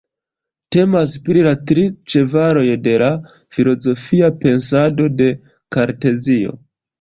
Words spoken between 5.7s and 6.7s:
Kartezio.